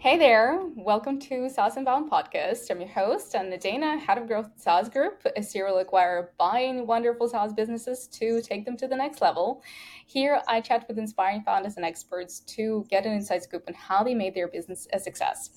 [0.00, 2.70] Hey there, welcome to SaaS Unbound podcast.
[2.70, 6.86] I'm your host, Anna Nadeina, head of growth at SaaS Group, a serial acquirer buying
[6.86, 9.62] wonderful SaaS businesses to take them to the next level.
[10.06, 14.02] Here, I chat with inspiring founders and experts to get an inside scoop on how
[14.02, 15.50] they made their business a success.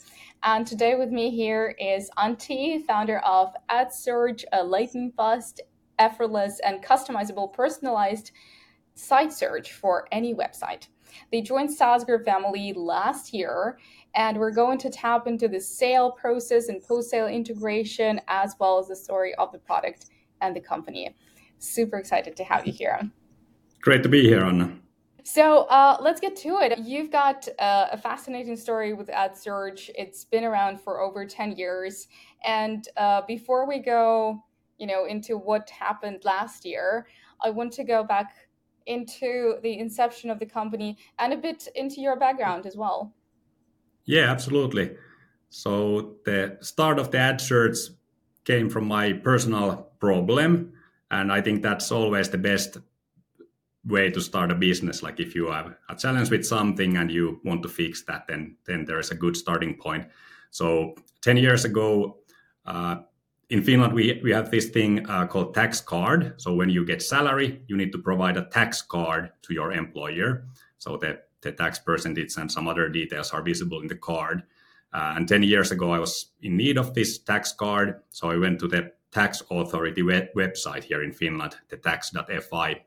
[0.43, 5.61] And today with me here is Antti, founder of AddSearch, a lightning fast,
[5.99, 8.31] effortless, and customizable personalized
[8.95, 10.87] site search for any website.
[11.31, 13.77] They joined SaaS Group family last year
[14.15, 18.79] and we're going to tap into the sale process and post sale integration, as well
[18.79, 20.05] as the story of the product
[20.41, 21.15] and the company.
[21.59, 22.99] Super excited to have you here.
[23.81, 24.77] Great to be here, Anna.
[25.25, 26.77] So uh, let's get to it.
[26.79, 29.89] You've got uh, a fascinating story with AddSearch.
[29.97, 32.07] It's been around for over 10 years.
[32.43, 34.43] And uh, before we go,
[34.77, 37.07] you know, into what happened last year,
[37.41, 38.33] I want to go back
[38.85, 43.13] into the inception of the company and a bit into your background as well.
[44.05, 44.95] Yeah, absolutely.
[45.49, 47.91] So the start of the AddSearch
[48.43, 50.73] came from my personal problem.
[51.11, 52.77] And I think that's always the best
[53.85, 55.03] way to start a business.
[55.03, 58.55] Like if you have a challenge with something and you want to fix that, then
[58.65, 60.07] then there is a good starting point.
[60.51, 62.17] So 10 years ago,
[62.65, 62.97] uh,
[63.49, 66.33] in Finland, we, we have this thing uh, called tax card.
[66.37, 70.45] So when you get salary, you need to provide a tax card to your employer.
[70.77, 74.43] So that the tax percentage and some other details are visible in the card.
[74.93, 78.01] Uh, and 10 years ago, I was in need of this tax card.
[78.09, 82.83] So I went to the tax authority web- website here in Finland, the tax.fi.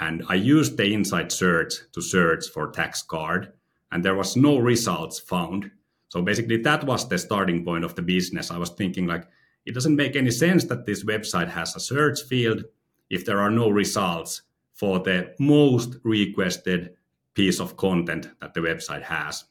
[0.00, 3.52] And I used the inside search to search for tax card,
[3.90, 5.70] and there was no results found.
[6.08, 8.50] So basically, that was the starting point of the business.
[8.50, 9.26] I was thinking, like,
[9.66, 12.64] it doesn't make any sense that this website has a search field
[13.10, 16.96] if there are no results for the most requested
[17.34, 19.44] piece of content that the website has.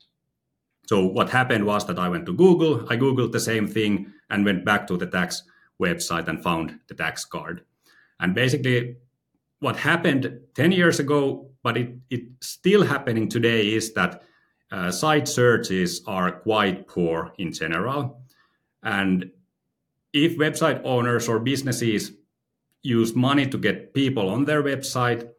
[0.88, 4.46] So what happened was that I went to Google, I Googled the same thing and
[4.46, 5.44] went back to the tax
[5.82, 7.64] website and found the tax card.
[8.20, 8.98] And basically
[9.60, 14.24] what happened 10 years ago, but it, it's still happening today is that
[14.72, 18.22] uh, site searches are quite poor in general.
[18.84, 19.32] And
[20.14, 22.12] if website owners or businesses
[22.84, 25.30] use money to get people on their website,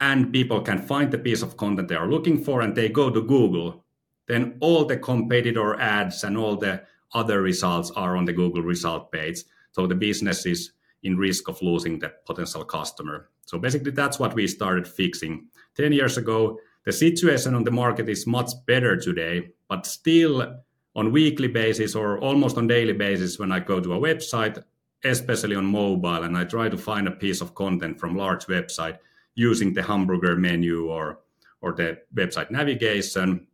[0.00, 3.10] and people can find the piece of content they are looking for and they go
[3.10, 3.84] to Google,
[4.26, 6.82] then all the competitor ads and all the
[7.14, 9.38] other results are on the Google result page.
[9.72, 10.72] So the business is
[11.02, 13.30] in risk of losing the potential customer.
[13.46, 16.58] So basically, that's what we started fixing 10 years ago.
[16.84, 20.60] The situation on the market is much better today, but still
[20.94, 24.62] on weekly basis or almost on daily basis when I go to a website,
[25.04, 28.98] especially on mobile, and I try to find a piece of content from large website,
[29.38, 31.20] using the hamburger menu or
[31.60, 33.46] or the website navigation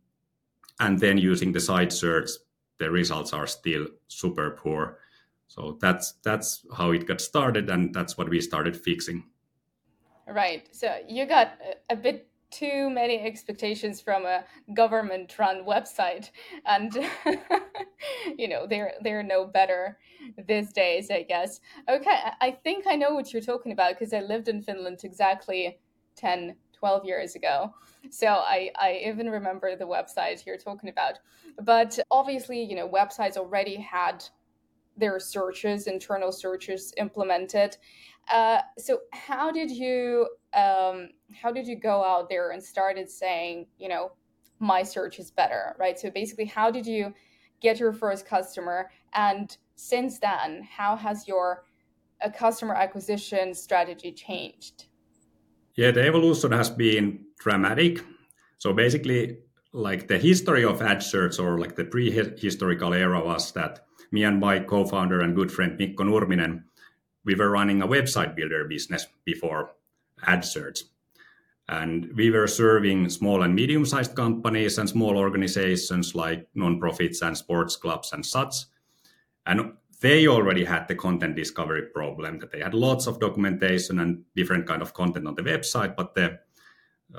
[0.79, 2.29] and then using the site search
[2.77, 4.99] the results are still super poor.
[5.47, 9.23] So that's that's how it got started and that's what we started fixing.
[10.27, 10.67] Right.
[10.71, 11.53] So you got
[11.89, 16.31] a bit too many expectations from a government run website.
[16.65, 16.93] And
[18.37, 19.97] you know they're they're no better
[20.47, 21.59] these days i guess.
[21.89, 25.79] Okay i think i know what you're talking about because i lived in finland exactly
[26.15, 27.73] 10 12 years ago.
[28.09, 31.19] So i i even remember the website you're talking about.
[31.61, 34.23] But obviously you know websites already had
[34.97, 37.77] their searches internal searches implemented.
[38.31, 43.67] Uh, so how did you um, how did you go out there and started saying
[43.77, 44.11] you know
[44.59, 45.99] my search is better right?
[45.99, 47.13] So basically how did you
[47.61, 48.91] get your first customer?
[49.13, 51.65] And since then how has your
[52.21, 54.85] a uh, customer acquisition strategy changed?
[55.75, 58.01] Yeah the evolution has been dramatic.
[58.57, 59.39] So basically
[59.73, 64.59] like the history of AddSearch or like the prehistorical era was that me and my
[64.59, 66.63] co-founder and good friend mikko nurminen
[67.25, 69.71] we were running a website builder business before
[70.27, 70.83] AddSearch.
[71.67, 77.35] And we were serving small and medium sized companies and small organizations like nonprofits and
[77.35, 78.55] sports clubs and such.
[79.47, 84.23] And they already had the content discovery problem that they had lots of documentation and
[84.35, 86.39] different kind of content on the website, but the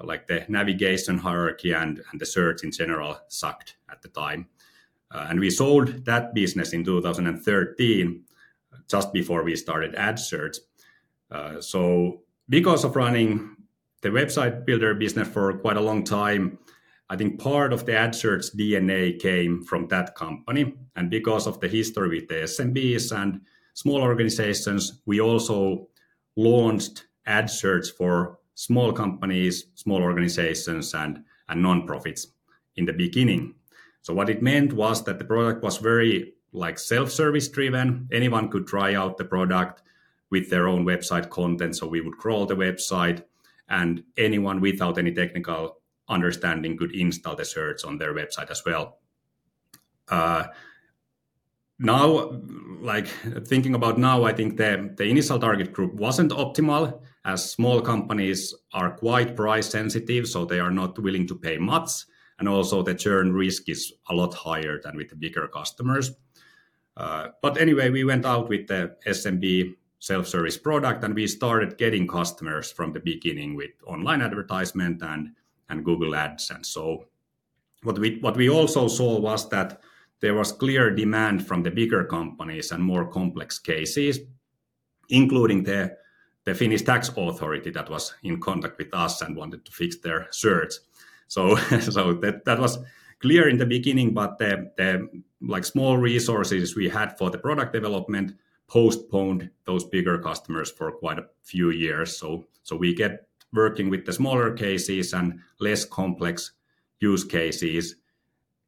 [0.02, 4.47] like the navigation hierarchy and, and the search in general sucked at the time.
[5.11, 8.23] Uh, and we sold that business in 2013
[8.88, 10.59] just before we started AddSearch.
[11.31, 13.56] Uh, so because of running
[14.02, 16.58] the website builder business for quite a long time,
[17.08, 20.75] I think part of the AddSearch DNA came from that company.
[20.96, 23.40] And because of the history with the SMBs and
[23.75, 25.88] small organizations, we also
[26.37, 32.26] launched AddSearch for small companies, small organizations, and, and nonprofits
[32.76, 33.54] in the beginning.
[34.02, 38.08] So what it meant was that the product was very like self-service driven.
[38.12, 39.82] Anyone could try out the product
[40.31, 41.76] with their own website content.
[41.76, 43.23] So we would crawl the website,
[43.69, 45.78] and anyone without any technical
[46.08, 48.99] understanding could install the search on their website as well.
[50.08, 50.44] Uh,
[51.78, 52.31] now,
[52.81, 53.06] like
[53.46, 58.55] thinking about now, I think the, the initial target group wasn't optimal as small companies
[58.73, 61.90] are quite price sensitive, so they are not willing to pay much.
[62.38, 66.12] And also the churn risk is a lot higher than with the bigger customers.
[66.96, 72.06] Uh, but anyway, we went out with the SMB self-service product and we started getting
[72.06, 75.31] customers from the beginning with online advertisement and,
[75.69, 76.50] and Google Ads.
[76.50, 77.06] And so
[77.82, 79.81] what we what we also saw was that
[80.20, 84.20] there was clear demand from the bigger companies and more complex cases,
[85.08, 85.96] including the,
[86.44, 90.26] the Finnish tax authority that was in contact with us and wanted to fix their
[90.31, 90.75] search.
[91.28, 92.78] So, so that, that was
[93.20, 97.72] clear in the beginning, but the, the like small resources we had for the product
[97.72, 98.37] development
[98.68, 102.16] postponed those bigger customers for quite a few years.
[102.16, 106.52] So, so we get working with the smaller cases and less complex
[107.00, 107.96] use cases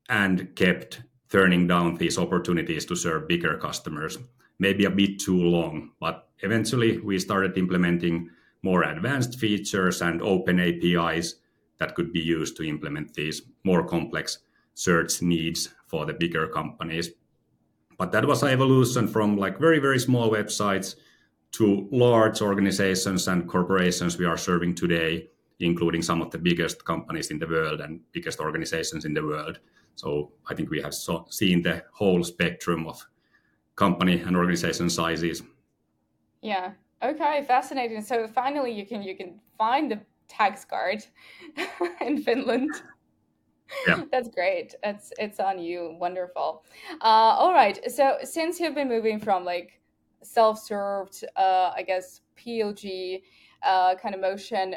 [0.08, 4.18] and kept turning down these opportunities to serve bigger customers
[4.58, 5.92] maybe a bit too long.
[6.00, 8.30] But eventually, we started implementing
[8.62, 11.36] more advanced features and open APIs
[11.78, 14.38] that could be used to implement these more complex
[14.74, 17.10] search needs for the bigger companies.
[17.98, 20.94] But that was an evolution from like very, very small websites
[21.52, 25.28] to large organizations and corporations we are serving today,
[25.58, 29.58] including some of the biggest companies in the world and biggest organizations in the world.
[29.96, 33.04] So I think we have so, seen the whole spectrum of
[33.74, 35.42] company and organization sizes.
[36.40, 36.72] Yeah.
[37.02, 37.44] Okay.
[37.48, 38.02] Fascinating.
[38.02, 41.04] So finally, you can you can find the tax card
[42.00, 42.70] in Finland.
[43.86, 44.04] Yeah.
[44.12, 44.74] That's great.
[44.82, 45.96] It's it's on you.
[45.98, 46.64] Wonderful.
[47.00, 47.04] Uh,
[47.38, 47.78] all right.
[47.90, 49.80] So since you've been moving from like
[50.22, 53.22] self-served, uh, I guess PLG
[53.62, 54.76] uh, kind of motion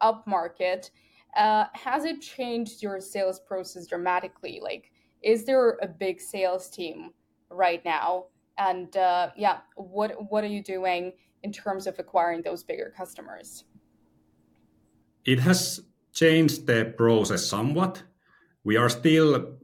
[0.00, 0.90] up market,
[1.36, 4.60] uh, has it changed your sales process dramatically?
[4.62, 4.90] Like,
[5.22, 7.10] is there a big sales team
[7.50, 8.26] right now?
[8.58, 13.64] And uh, yeah, what what are you doing in terms of acquiring those bigger customers?
[15.24, 15.80] It has
[16.16, 18.02] changed the process somewhat.
[18.64, 19.58] We are still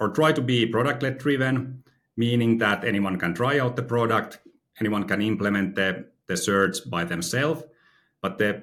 [0.00, 1.82] or try to be product led driven,
[2.16, 4.38] meaning that anyone can try out the product,
[4.80, 7.64] anyone can implement the, the search by themselves.
[8.22, 8.62] But the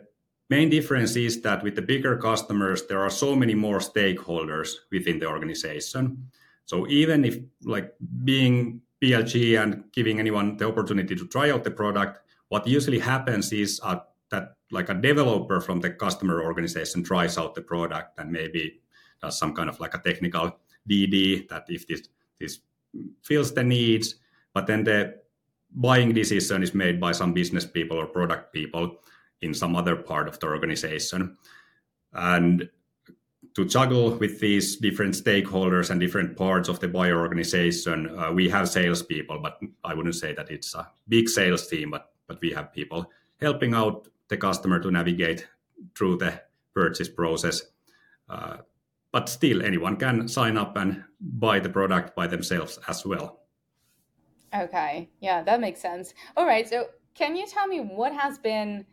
[0.50, 5.20] main difference is that with the bigger customers, there are so many more stakeholders within
[5.20, 6.32] the organization.
[6.66, 7.94] So even if like
[8.24, 13.52] being PLG and giving anyone the opportunity to try out the product, what usually happens
[13.52, 14.00] is uh,
[14.36, 18.82] that like a developer from the customer organization tries out the product and maybe
[19.22, 20.58] does some kind of like a technical
[20.90, 22.10] DD that if this
[22.40, 22.60] this
[23.24, 24.16] fills the needs,
[24.54, 25.16] but then the
[25.72, 28.98] buying decision is made by some business people or product people
[29.42, 31.38] in some other part of the organization.
[32.14, 32.70] And
[33.56, 38.50] to juggle with these different stakeholders and different parts of the buyer organization, uh, we
[38.50, 42.52] have salespeople, but I wouldn't say that it's a big sales team, but but we
[42.52, 45.48] have people helping out the customer to navigate
[45.95, 46.42] through the
[46.74, 47.62] purchase process.
[48.29, 48.58] Uh,
[49.12, 53.39] but still, anyone can sign up and buy the product by themselves as well.
[54.53, 56.13] Okay, yeah, that makes sense.
[56.36, 58.86] All right, so can you tell me what has been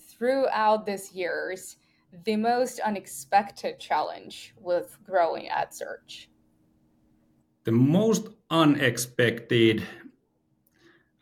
[0.00, 1.76] throughout this years
[2.24, 6.26] the most unexpected challenge with growing AddSearch?
[7.64, 9.84] The most unexpected,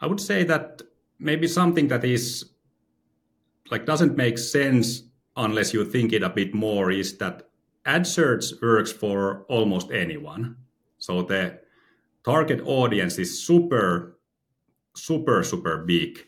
[0.00, 0.82] I would say that
[1.18, 2.50] maybe something that is
[3.70, 5.02] like doesn't make sense
[5.36, 7.48] unless you think it a bit more is that
[7.86, 8.06] ad
[8.60, 10.56] works for almost anyone.
[10.98, 11.60] So the
[12.24, 14.18] target audience is super,
[14.94, 16.18] super, super big.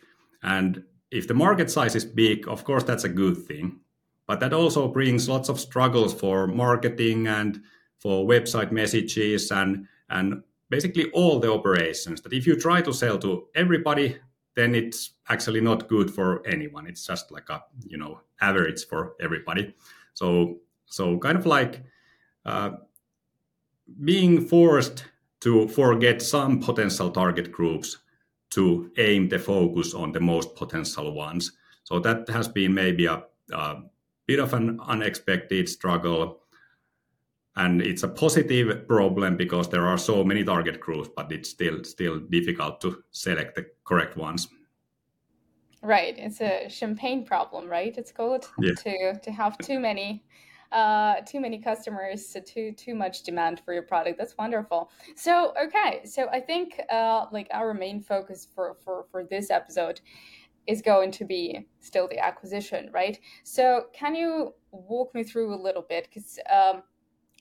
[0.42, 3.80] And if the market size is big, of course, that's a good thing.
[4.26, 7.60] But that also brings lots of struggles for marketing and
[7.98, 12.22] for website messages and, and basically all the operations.
[12.22, 14.18] That if you try to sell to everybody,
[14.54, 16.86] then it's actually not good for anyone.
[16.86, 19.74] It's just like a you know average for everybody.
[20.14, 21.84] So so kind of like
[22.44, 22.72] uh,
[24.04, 25.04] being forced
[25.40, 27.98] to forget some potential target groups
[28.50, 31.52] to aim the focus on the most potential ones.
[31.84, 33.82] So that has been maybe a, a
[34.26, 36.41] bit of an unexpected struggle.
[37.56, 41.84] And it's a positive problem because there are so many target groups, but it's still
[41.84, 44.48] still difficult to select the correct ones.
[45.82, 46.14] Right.
[46.16, 47.96] It's a champagne problem, right?
[47.98, 48.74] It's called yeah.
[48.84, 50.24] to to have too many
[50.72, 54.18] uh, too many customers, too too much demand for your product.
[54.18, 54.90] That's wonderful.
[55.14, 60.00] So okay, so I think uh, like our main focus for for for this episode
[60.66, 63.18] is going to be still the acquisition, right?
[63.42, 66.82] So can you walk me through a little bit because um,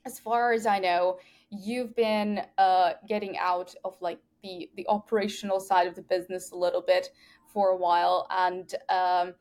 [0.06, 5.60] as far as I know, you've been uh, getting out of like the the operational
[5.60, 7.10] side of the business a little bit
[7.48, 9.34] for a while, and um,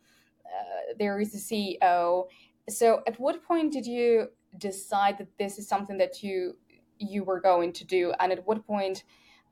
[0.45, 2.26] uh, there is a CEO.
[2.69, 6.57] So, at what point did you decide that this is something that you
[6.99, 9.05] you were going to do, and at what point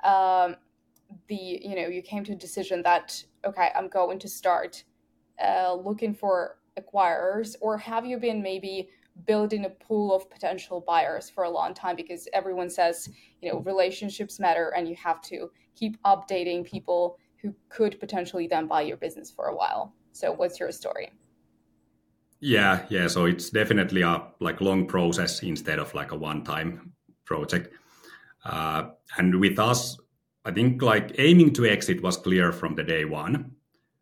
[0.04, 0.56] um,
[1.28, 4.84] the you know you came to a decision that okay, I'm going to start
[5.42, 8.90] uh, looking for acquirers, or have you been maybe
[9.26, 13.08] building a pool of potential buyers for a long time because everyone says
[13.40, 18.66] you know relationships matter and you have to keep updating people who could potentially then
[18.66, 19.94] buy your business for a while.
[20.12, 21.12] So what's your story?
[22.40, 23.08] Yeah yeah.
[23.08, 26.92] So it's definitely a like long process instead of like a one time
[27.24, 27.74] project.
[28.44, 29.98] Uh, and with us
[30.44, 33.52] i think like aiming to exit was clear from the day one.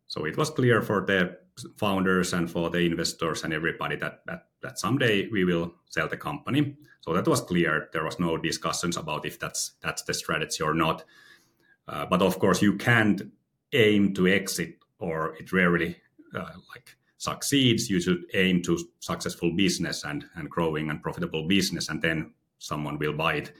[0.07, 1.37] So it was clear for the
[1.77, 6.17] founders and for the investors and everybody that, that that someday we will sell the
[6.17, 6.75] company.
[7.01, 7.89] So that was clear.
[7.93, 11.03] There was no discussions about if that's that's the strategy or not.
[11.87, 13.21] Uh, but of course, you can't
[13.73, 15.97] aim to exit, or it rarely
[16.35, 17.89] uh, like succeeds.
[17.89, 22.97] You should aim to successful business and and growing and profitable business, and then someone
[22.97, 23.53] will buy it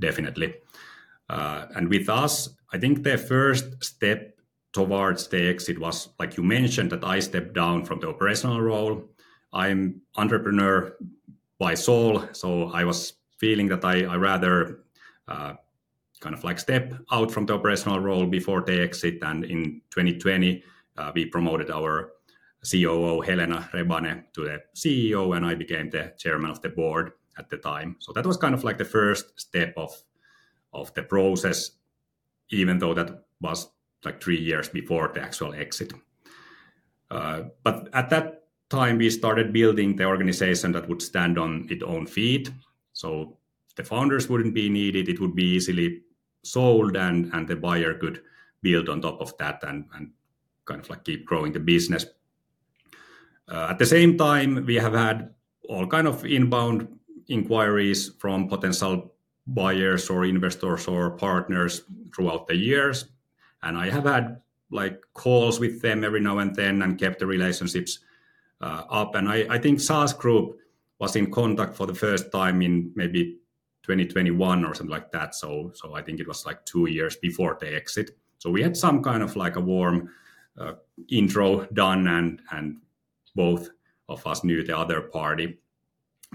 [0.00, 0.54] definitely.
[1.28, 4.36] Uh, and with us, I think the first step
[4.72, 9.04] towards the exit was like you mentioned that I stepped down from the operational role.
[9.54, 10.96] I'm entrepreneur
[11.58, 14.80] by soul, so I was feeling that I, I rather
[15.28, 15.54] uh,
[16.20, 19.18] kind of like step out from the operational role before the exit.
[19.22, 20.62] And in 2020,
[20.96, 22.12] uh, we promoted our
[22.68, 27.48] COO Helena Rebane to the CEO, and I became the chairman of the board at
[27.50, 27.96] the time.
[28.00, 29.92] So that was kind of like the first step of
[30.72, 31.70] of the process,
[32.50, 33.68] even though that was
[34.04, 35.92] like three years before the actual exit.
[37.10, 41.82] Uh, but at that time, we started building the organization that would stand on its
[41.82, 42.50] own feet.
[42.92, 43.36] So
[43.76, 46.02] the founders wouldn't be needed; it would be easily
[46.42, 48.22] sold, and and the buyer could
[48.62, 50.10] build on top of that and and
[50.64, 52.06] kind of like keep growing the business.
[53.48, 55.34] Uh, at the same time, we have had
[55.68, 56.88] all kind of inbound
[57.28, 59.12] inquiries from potential
[59.46, 61.82] buyers or investors or partners
[62.14, 63.06] throughout the years
[63.64, 64.40] and I have had
[64.70, 67.98] like calls with them every now and then and kept the relationships
[68.64, 69.14] up.
[69.14, 70.58] And I, think SaaS Group
[70.98, 73.38] was in contact for the first time in maybe
[73.82, 75.34] 2021 or something like that.
[75.34, 78.16] So so I think it was like two years before the exit.
[78.38, 80.10] So we had some kind of like a warm
[80.58, 80.74] uh,
[81.10, 82.78] intro done, and and
[83.34, 83.70] both
[84.08, 85.58] of us knew the other party.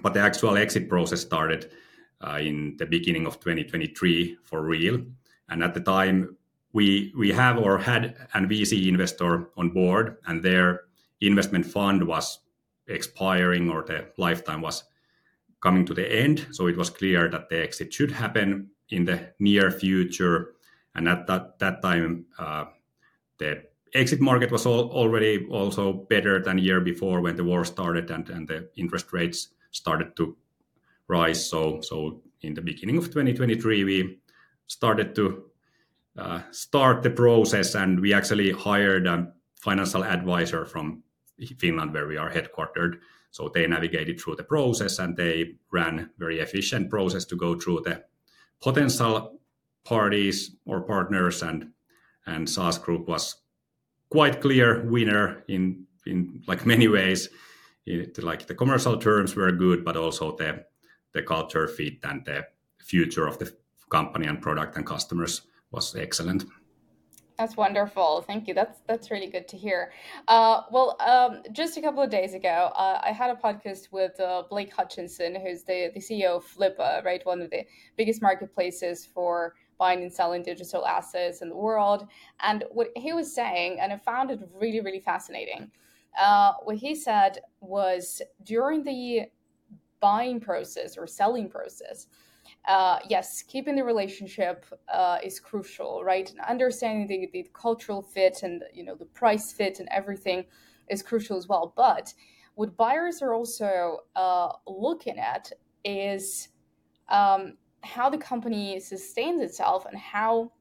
[0.01, 1.71] But the actual exit process started
[2.21, 5.01] uh, in the beginning of 2023 for real.
[5.49, 6.37] And at the time,
[6.73, 10.81] we we have or had an VC investor on board, and their
[11.21, 12.39] investment fund was
[12.87, 14.83] expiring or the lifetime was
[15.61, 16.47] coming to the end.
[16.51, 20.55] So it was clear that the exit should happen in the near future.
[20.95, 22.65] And at that that time, uh,
[23.37, 27.65] the exit market was all, already also better than a year before when the war
[27.65, 30.35] started and, and the interest rates started to
[31.07, 31.49] rise.
[31.49, 34.19] So so in the beginning of 2023, we
[34.67, 35.43] started to
[36.17, 41.03] uh, start the process, and we actually hired a financial advisor from
[41.57, 42.99] Finland, where we are headquartered.
[43.31, 47.81] So they navigated through the process, and they ran very efficient process to go through
[47.81, 48.03] the
[48.61, 49.39] potential
[49.83, 51.71] parties or partners, and
[52.25, 53.35] and SaaS Group was
[54.09, 57.29] quite clear winner in in like many ways.
[57.85, 60.65] It, like the commercial terms were good, but also the
[61.13, 62.45] the culture fit and the
[62.79, 63.51] future of the
[63.89, 65.41] company and product and customers
[65.71, 66.45] was excellent.
[67.39, 68.21] That's wonderful.
[68.27, 68.53] Thank you.
[68.53, 69.93] That's that's really good to hear.
[70.27, 74.19] Uh, well, um, just a couple of days ago, uh, I had a podcast with
[74.19, 77.25] uh, Blake Hutchinson, who's the, the CEO of Flippa, right?
[77.25, 77.63] One of the
[77.95, 82.09] biggest marketplaces for buying and selling digital assets in the world.
[82.41, 85.71] And what he was saying, and I found it really, really fascinating.
[86.21, 89.27] Uh, what he said was during the
[90.01, 92.07] buying process or selling process,
[92.67, 96.29] uh, yes, keeping the relationship uh, is crucial, right?
[96.29, 100.45] And understanding the, the cultural fit and you know the price fit and everything
[100.89, 101.73] is crucial as well.
[101.75, 102.13] But
[102.55, 105.51] what buyers are also uh, looking at
[105.85, 106.49] is
[107.07, 110.51] um, how the company sustains itself and how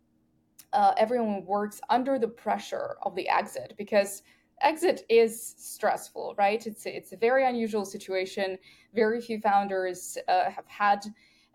[0.73, 4.23] uh, everyone works under the pressure of the exit because
[4.61, 6.67] exit is stressful, right?
[6.67, 8.59] It's it's a very unusual situation.
[8.95, 11.05] Very few founders uh, have had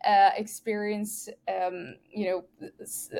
[0.07, 2.67] uh, experience, um, you know,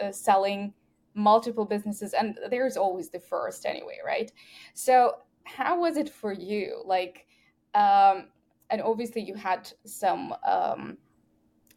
[0.02, 0.74] uh, selling
[1.16, 4.32] multiple businesses, and there's always the first anyway, right?
[4.74, 6.82] So, how was it for you?
[6.86, 7.28] Like,
[7.76, 8.30] um,
[8.70, 10.98] and obviously you had some um,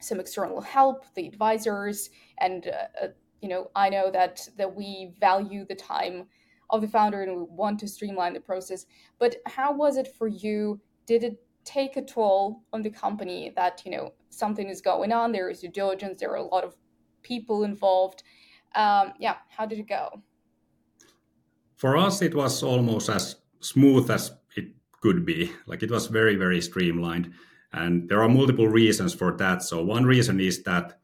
[0.00, 3.08] some external help, the advisors, and uh, uh,
[3.40, 6.26] you know, I know that that we value the time
[6.70, 8.86] of the founder and we want to streamline the process.
[9.18, 10.80] But how was it for you?
[11.06, 15.32] Did it take a toll on the company that you know something is going on?
[15.32, 16.20] There is due diligence.
[16.20, 16.76] There are a lot of
[17.22, 18.22] people involved.
[18.74, 20.22] Um, yeah, how did it go?
[21.76, 24.68] For us, it was almost as smooth as it
[25.02, 25.52] could be.
[25.66, 27.32] Like it was very, very streamlined.
[27.72, 29.62] And there are multiple reasons for that.
[29.62, 30.98] So, one reason is that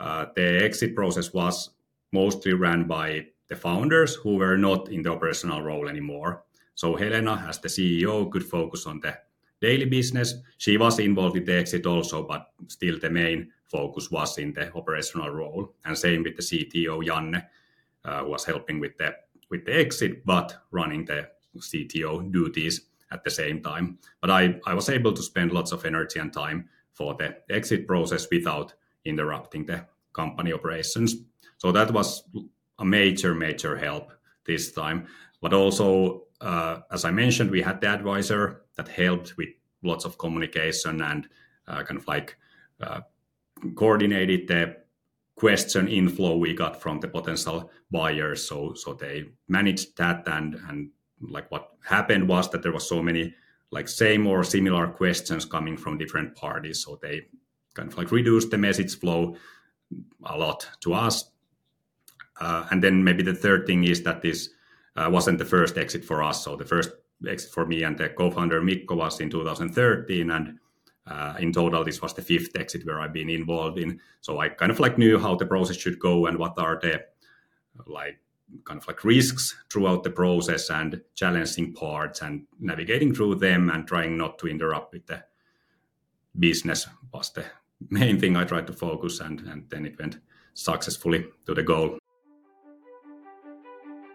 [0.00, 1.70] uh, the exit process was
[2.12, 6.44] mostly ran by the founders who were not in the operational role anymore.
[6.74, 9.18] So Helena, as the CEO, could focus on the
[9.60, 10.34] daily business.
[10.58, 14.72] She was involved in the exit also, but still the main focus was in the
[14.74, 15.74] operational role.
[15.84, 17.44] And same with the CTO, Janne,
[18.04, 19.16] uh, who was helping with the
[19.50, 23.98] with the exit, but running the CTO duties at the same time.
[24.20, 27.86] But I, I was able to spend lots of energy and time for the exit
[27.86, 31.14] process without interrupting the company operations.
[31.58, 32.24] So that was
[32.78, 34.12] a major, major help
[34.44, 35.06] this time.
[35.40, 39.48] But also, uh, as I mentioned, we had the advisor that helped with
[39.82, 41.28] lots of communication and
[41.68, 42.36] uh, kind of like
[42.80, 43.00] uh,
[43.74, 44.76] coordinated the
[45.36, 48.46] question inflow we got from the potential buyers.
[48.46, 50.90] So, so they managed that, and and
[51.20, 53.34] like what happened was that there was so many
[53.70, 56.84] like same or similar questions coming from different parties.
[56.84, 57.26] So they
[57.74, 59.36] kind of like reduced the message flow
[60.24, 61.30] a lot to us
[62.40, 64.50] uh, and then maybe the third thing is that this
[65.10, 66.44] wasn't the first exit for us.
[66.44, 66.90] So the first
[67.28, 70.58] exit for me and the co-founder Mikko was in 2013, and
[71.06, 74.00] uh, in total this was the fifth exit where I've been involved in.
[74.20, 77.04] So I kind of like knew how the process should go and what are the
[77.86, 78.18] like
[78.64, 83.86] kind of like risks throughout the process and challenging parts and navigating through them and
[83.86, 85.22] trying not to interrupt with the
[86.38, 87.44] business was the
[87.90, 90.18] main thing I tried to focus and and then it went
[90.54, 91.98] successfully to the goal.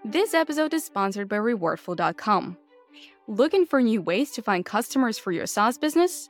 [0.04, 2.58] This episode is sponsored by Rewardful.com.
[3.28, 6.28] Looking for new ways to find customers for your SaaS business?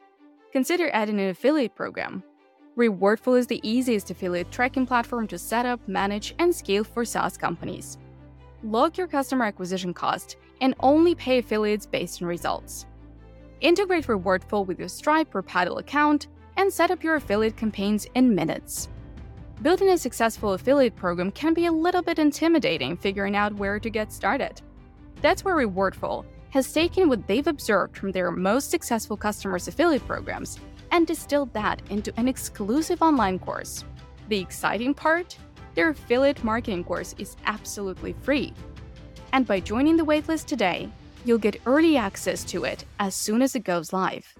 [0.52, 2.22] Consider adding an affiliate program.
[2.78, 7.38] Rewardful is the easiest affiliate tracking platform to set up, manage, and scale for SaaS
[7.38, 7.98] companies.
[8.62, 12.86] Log your customer acquisition cost and only pay affiliates based on results.
[13.62, 18.36] Integrate Rewardful with your Stripe or Paddle account and set up your affiliate campaigns in
[18.36, 18.90] minutes.
[19.62, 23.92] Building a successful affiliate program can be a little bit intimidating figuring out where to
[23.92, 24.60] get started.
[25.22, 30.60] That's where Rewardful has taken what they've observed from their most successful customers' affiliate programs
[30.90, 33.86] and distilled that into an exclusive online course.
[34.30, 35.38] The exciting part?
[35.76, 38.56] Their affiliate marketing course is absolutely free.
[39.32, 40.90] And by joining the waitlist today,
[41.24, 44.34] you'll get early access to it as soon as it goes live.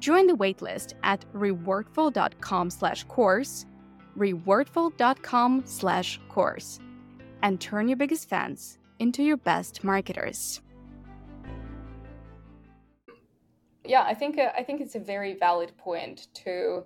[0.00, 3.66] Join the waitlist at rewardful.com/course
[4.18, 6.80] rewardful.com slash course
[7.42, 10.60] and turn your biggest fans into your best marketers.
[13.84, 16.84] Yeah, I think uh, I think it's a very valid point to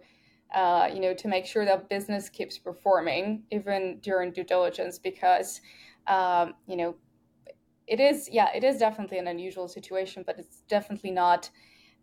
[0.55, 5.61] uh, you know to make sure that business keeps performing even during due diligence because
[6.09, 6.97] um, you know
[7.87, 11.51] it is yeah it is definitely an unusual situation, but it's definitely not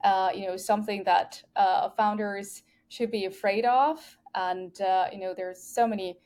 [0.03, 5.33] uh, you know something that uh, founders should be afraid of and uh, you know
[5.35, 6.19] there's so many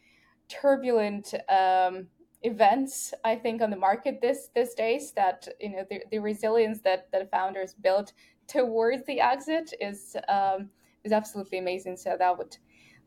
[0.47, 2.07] turbulent um,
[2.43, 6.79] events i think on the market this this days that you know the, the resilience
[6.81, 8.13] that that founders built
[8.49, 10.69] towards the exit is um,
[11.03, 11.95] is absolutely amazing.
[11.95, 12.57] So that would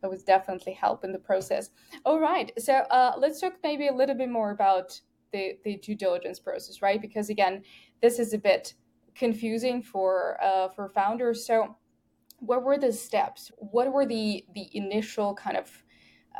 [0.01, 1.71] that was definitely help in the process.
[2.05, 2.51] All right.
[2.59, 4.99] So uh, let's talk maybe a little bit more about
[5.33, 7.01] the the due diligence process right?
[7.01, 7.63] Because again
[8.01, 8.75] this is a bit
[9.15, 11.47] confusing for uh, for founders.
[11.47, 11.77] So
[12.43, 13.53] what were the steps?
[13.57, 15.71] What were the the initial kind of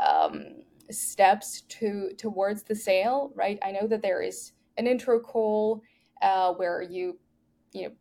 [0.05, 3.33] um, steps to towards the sale?
[3.35, 3.59] Right.
[3.63, 5.83] I know that there is an intro call
[6.21, 7.19] uh, where you
[7.73, 7.93] you know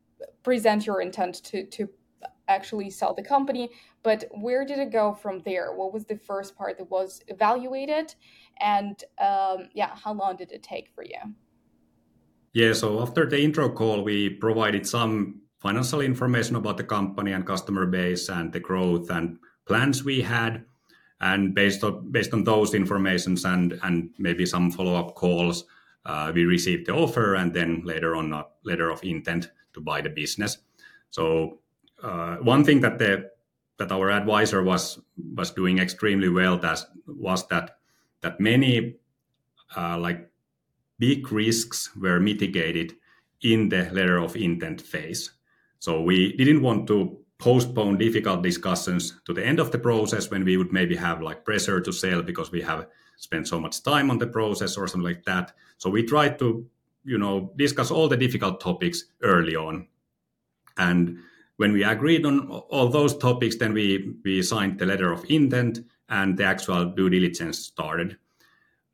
[0.44, 1.88] present your intent to to
[2.48, 3.70] actually sell the company
[4.04, 8.14] but where did it go from there what was the first part that was evaluated
[8.60, 11.18] and um, yeah how long did it take for you
[12.54, 17.46] yeah so after the intro call we provided some financial information about the company and
[17.46, 20.66] customer base and the growth and plans we had.
[21.22, 25.66] And based on based on those informations and and maybe some follow up calls,
[26.06, 30.02] uh, we received the offer and then later on a letter of intent to buy
[30.02, 30.58] the business.
[31.12, 31.60] So
[32.02, 33.30] uh, one thing that the
[33.78, 35.00] that our advisor was
[35.36, 37.78] was doing extremely well that was that
[38.22, 38.96] that many
[39.78, 40.28] uh, like
[40.98, 42.94] big risks were mitigated
[43.42, 45.32] in the letter of intent phase.
[45.82, 50.46] So we didn't want to postpone difficult discussions to the end of the process when
[50.46, 52.86] we would maybe have like pressure to sell because we have
[53.18, 55.54] spent so much time on the process or something like that.
[55.80, 56.64] So we tried to,
[57.04, 59.88] you know, discuss all the difficult topics early on.
[60.78, 61.18] And
[61.58, 65.80] when we agreed on all those topics, then we, we signed the letter of intent
[66.10, 68.18] and the actual due diligence started.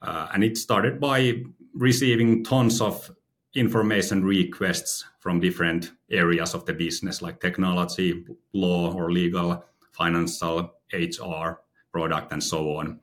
[0.02, 3.12] Uh, and it started by receiving tons of
[3.56, 11.62] information requests from different areas of the business, like technology, law or legal, financial, HR,
[11.92, 13.00] product, and so on.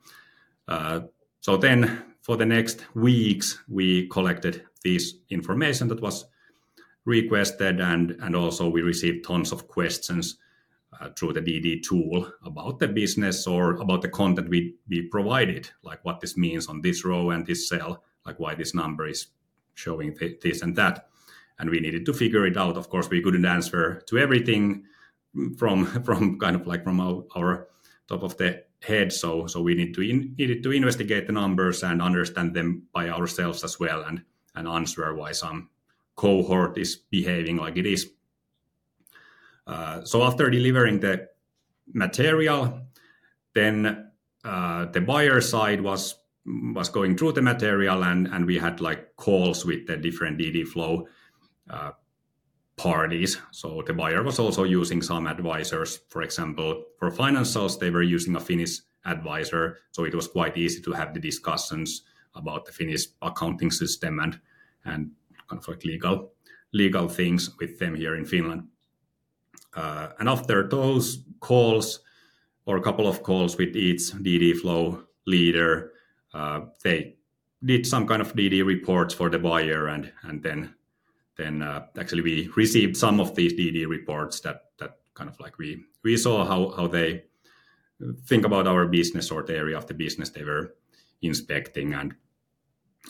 [0.67, 1.01] Uh,
[1.41, 6.25] so then, for the next weeks, we collected this information that was
[7.05, 10.37] requested, and, and also we received tons of questions
[10.99, 15.69] uh, through the DD tool about the business or about the content we, we provided,
[15.83, 19.27] like what this means on this row and this cell, like why this number is
[19.75, 21.09] showing th- this and that.
[21.59, 22.77] And we needed to figure it out.
[22.77, 24.85] Of course, we couldn't answer to everything
[25.57, 27.67] from from kind of like from our, our
[28.07, 29.13] top of the head.
[29.13, 33.09] So so we need to in, needed to investigate the numbers and understand them by
[33.09, 34.23] ourselves as well, and
[34.55, 35.69] and answer why some
[36.15, 38.09] cohort is behaving like it is.
[39.67, 41.27] Uh, so after delivering the
[41.93, 42.81] material,
[43.53, 44.11] then
[44.43, 49.15] uh, the buyer side was was going through the material and and we had like
[49.15, 51.07] calls with the different DD flow
[51.69, 51.91] uh,
[52.77, 53.37] parties.
[53.51, 56.01] So the buyer was also using some advisors.
[56.09, 60.81] For example, for financials, they were using a Finnish advisor, so it was quite easy
[60.81, 62.03] to have the discussions
[62.35, 64.39] about the Finnish accounting system and
[64.83, 65.11] and
[65.49, 66.31] kind of like legal
[66.73, 68.67] legal things with them here in Finland.
[69.75, 71.99] Uh, and after those calls,
[72.65, 75.91] or a couple of calls with each DD flow leader,
[76.83, 77.15] they
[77.63, 80.75] did some kind of DD reports for the buyer, and and then
[81.37, 85.57] then uh, actually we received some of these DD reports that that kind of like
[85.57, 87.23] we we saw how how they
[88.25, 90.75] think about our business or the area of the business they were
[91.21, 92.15] inspecting, and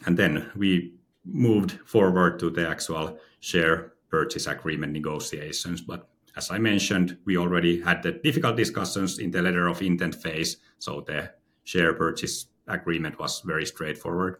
[0.06, 0.94] and then we
[1.26, 6.08] moved forward to the actual share purchase agreement negotiations, but
[6.38, 10.58] as I mentioned, we already had the difficult discussions in the letter of intent phase,
[10.80, 11.32] so the
[11.64, 14.38] share purchase agreement was very straightforward.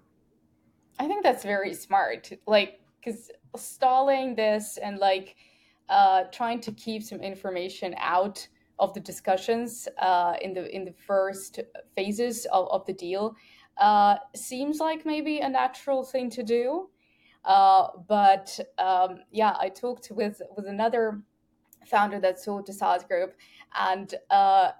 [1.00, 2.32] I think that's very smart.
[2.48, 5.36] Like, because stalling this and like
[5.90, 8.48] uh, trying to keep some information out
[8.80, 11.60] of the discussions uh, in the in the first
[11.96, 13.36] phases of, of the deal
[13.78, 16.90] uh, seems like maybe a natural thing to do.
[17.44, 21.22] Uh, but um, yeah, I talked with with another
[21.86, 23.36] founder that sold to SaaS Group,
[23.80, 24.72] and uh,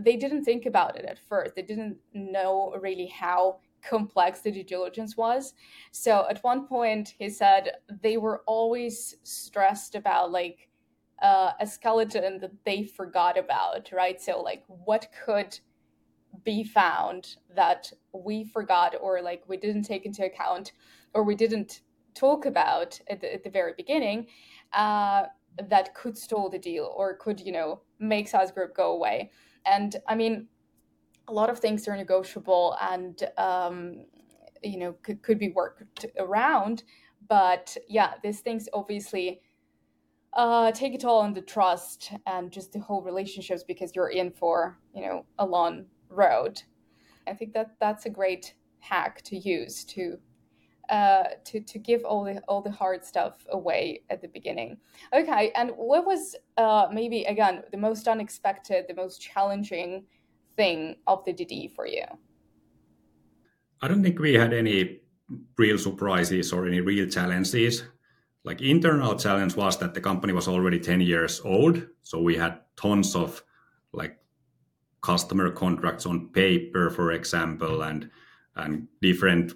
[0.00, 1.54] they didn't think about it at first.
[1.54, 5.54] They didn't know really how complex the due diligence was.
[5.90, 10.68] So at one point, he said they were always stressed about like
[11.20, 14.20] uh, a skeleton that they forgot about, right?
[14.20, 15.58] So like what could
[16.44, 20.72] be found that we forgot or like we didn't take into account
[21.14, 21.82] or we didn't
[22.14, 24.26] talk about at the, at the very beginning
[24.72, 25.24] uh,
[25.68, 29.30] that could stall the deal or could you know make Group go away.
[29.66, 30.48] And I mean,
[31.28, 34.04] a lot of things are negotiable and um,
[34.62, 36.84] you know could, could be worked around.
[37.28, 39.40] But yeah, these things obviously
[40.34, 44.30] uh, take it all on the trust and just the whole relationships because you're in
[44.32, 46.62] for you know a long road.
[47.26, 50.18] I think that that's a great hack to use to
[50.92, 54.76] uh, to to give all the all the hard stuff away at the beginning.
[55.14, 60.04] Okay, and what was uh, maybe again the most unexpected, the most challenging
[60.54, 62.04] thing of the DD for you?
[63.80, 65.00] I don't think we had any
[65.56, 67.84] real surprises or any real challenges.
[68.44, 72.60] Like internal challenge was that the company was already 10 years old, so we had
[72.76, 73.42] tons of
[73.94, 74.18] like
[75.00, 78.10] customer contracts on paper, for example, and
[78.56, 79.54] and different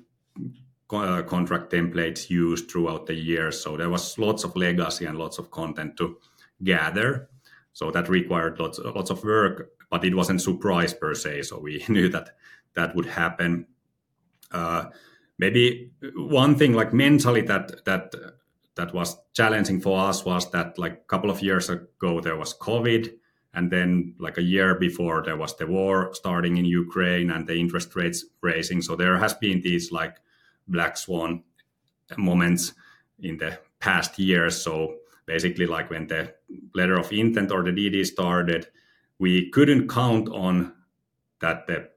[0.91, 3.61] uh, contract templates used throughout the years.
[3.61, 6.19] So there was lots of legacy and lots of content to
[6.63, 7.29] gather.
[7.73, 11.43] So that required lots lots of work, but it wasn't surprise per se.
[11.43, 12.31] So we knew that
[12.75, 13.67] that would happen.
[14.53, 14.87] Uh,
[15.39, 18.15] maybe one thing like mentally that that
[18.77, 22.55] that was challenging for us was that like a couple of years ago there was
[22.59, 23.13] COVID,
[23.55, 27.57] and then like a year before there was the war starting in Ukraine and the
[27.59, 28.83] interest rates raising.
[28.83, 30.17] So there has been these like
[30.69, 31.43] black swan
[32.17, 32.75] moments
[33.21, 34.61] in the past years.
[34.61, 36.35] So basically, like when the
[36.75, 38.69] letter of intent or the DD started,
[39.19, 40.73] we couldn't count on
[41.41, 41.89] that the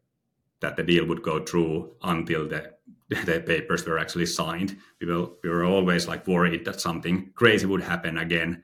[0.62, 2.74] that the deal would go through until the
[3.10, 4.78] the papers were actually signed.
[5.02, 8.64] We were we were always like worried that something crazy would happen again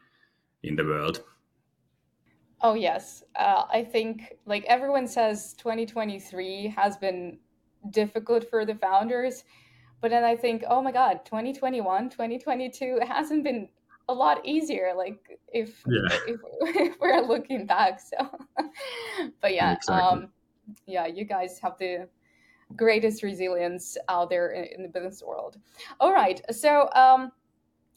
[0.64, 1.24] in the world.
[2.62, 7.38] Oh yes, uh, I think like everyone says, 2023 has been
[7.92, 9.44] difficult for the founders,
[10.02, 13.70] but then I think, oh my god, 2021, 2022 hasn't been
[14.08, 14.94] a lot easier.
[14.96, 16.18] Like if yeah.
[16.28, 18.18] if, if, we're looking back, so
[19.42, 19.96] but yeah, exactly.
[19.96, 20.30] um,
[20.86, 22.08] yeah, you guys have the
[22.76, 25.58] greatest resilience out there in, in the business world.
[26.00, 27.32] All right, so um,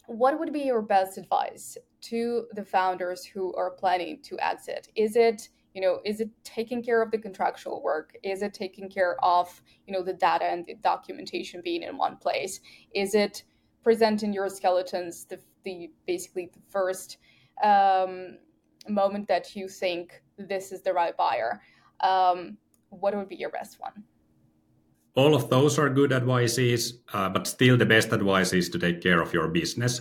[0.06, 4.88] what would be your best advice to the founders who are planning to exit?
[4.94, 8.16] Is it you know is it taking care of the contractual work?
[8.24, 12.16] Is it taking care of you know the data and the documentation being in one
[12.16, 12.58] place?
[12.96, 13.44] Is it
[13.84, 17.18] presenting your skeletons the, the basically the first
[17.62, 18.38] um,
[18.88, 21.62] moment that you think this is the right buyer?
[22.00, 24.02] Um, what would be your best one?
[25.14, 29.00] All of those are good advices, uh, but still the best advice is to take
[29.00, 30.00] care of your business.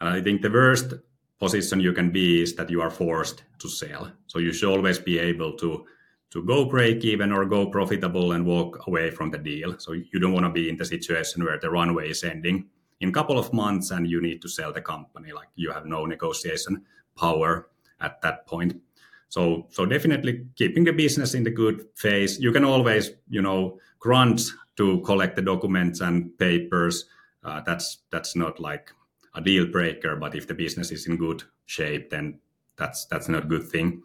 [0.00, 0.94] And I think the worst
[1.42, 4.12] position you can be is that you are forced to sell.
[4.28, 5.84] So you should always be able to
[6.30, 9.74] to go break even or go profitable and walk away from the deal.
[9.78, 13.08] So you don't want to be in the situation where the runway is ending in
[13.10, 15.32] a couple of months and you need to sell the company.
[15.32, 16.84] Like you have no negotiation
[17.16, 17.68] power
[18.00, 18.80] at that point.
[19.28, 22.38] So so definitely keeping the business in the good phase.
[22.38, 24.40] You can always, you know, grunt
[24.76, 27.06] to collect the documents and papers.
[27.44, 28.94] Uh, that's that's not like
[29.34, 32.38] a deal breaker, but if the business is in good shape, then
[32.76, 34.02] that's that's not a good thing.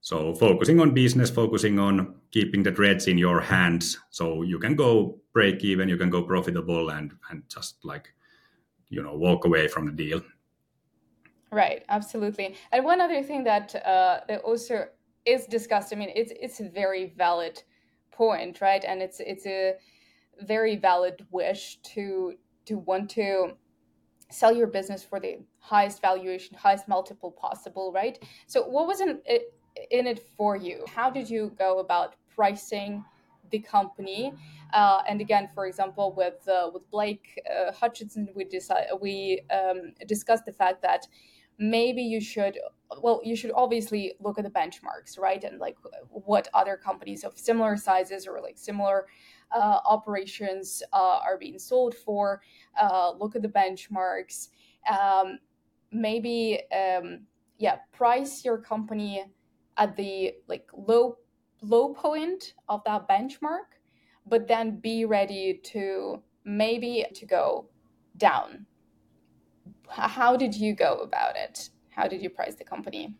[0.00, 4.76] So focusing on business, focusing on keeping the threads in your hands, so you can
[4.76, 8.14] go break even, you can go profitable, and and just like
[8.88, 10.22] you know walk away from the deal.
[11.50, 12.56] Right, absolutely.
[12.72, 14.86] And one other thing that uh, that also
[15.24, 15.92] is discussed.
[15.92, 17.62] I mean, it's it's a very valid
[18.10, 18.84] point, right?
[18.84, 19.74] And it's it's a
[20.42, 22.34] very valid wish to
[22.66, 23.52] to want to
[24.30, 28.22] sell your business for the highest valuation, highest multiple possible, right?
[28.46, 29.54] So what was in it,
[29.90, 30.84] in it for you?
[30.88, 33.04] How did you go about pricing
[33.50, 34.32] the company?
[34.72, 39.92] Uh, and again, for example, with uh, with Blake uh, Hutchinson, we decided we um,
[40.06, 41.06] discussed the fact that
[41.58, 42.58] maybe you should
[43.02, 45.76] well you should obviously look at the benchmarks right and like
[46.08, 49.06] what other companies of similar sizes or like similar
[49.54, 52.42] uh, operations uh, are being sold for
[52.80, 54.48] uh, look at the benchmarks
[54.90, 55.38] um,
[55.92, 57.20] maybe um,
[57.58, 59.24] yeah price your company
[59.76, 61.16] at the like low
[61.62, 63.78] low point of that benchmark
[64.26, 67.68] but then be ready to maybe to go
[68.16, 68.66] down
[69.88, 71.70] how did you go about it?
[71.90, 73.14] How did you price the company?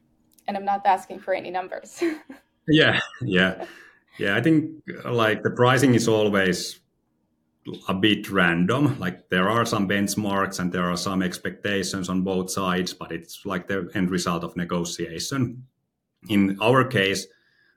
[0.47, 2.03] And I'm not asking for any numbers.
[2.69, 3.65] yeah, yeah,
[4.19, 4.37] yeah.
[4.37, 4.71] I think
[5.05, 6.81] uh, like the pricing is always
[7.89, 8.99] a bit random.
[8.99, 13.45] Like there are some benchmarks and there are some expectations on both sides, but it's
[13.45, 15.67] like the end result of negotiation.
[16.29, 17.27] In our case,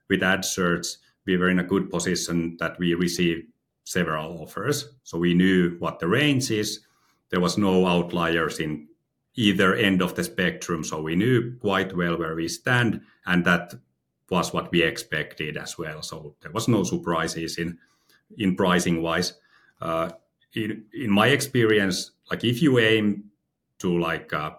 [0.09, 3.47] with AddSearch, we were in a good position that we received
[3.83, 4.93] several offers.
[5.03, 6.79] So we knew what the range is
[7.31, 8.87] there was no outliers in
[9.35, 10.83] either end of the spectrum.
[10.83, 13.73] So we knew quite well where we stand, and that
[14.31, 16.01] was what we expected as well.
[16.01, 17.77] So there was no surprises in
[18.37, 19.33] in pricing wise.
[19.81, 20.11] Uh,
[20.55, 23.25] in my experience, like if you aim
[23.79, 24.51] to like uh,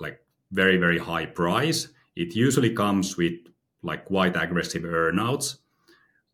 [0.00, 0.20] like
[0.52, 3.38] very very high price, it usually comes with
[3.82, 5.58] like quite aggressive earnouts.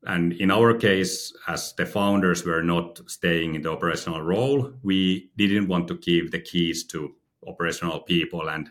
[0.07, 5.31] And in our case, as the founders were not staying in the operational role, we
[5.37, 7.15] didn't want to give the keys to
[7.47, 8.71] operational people and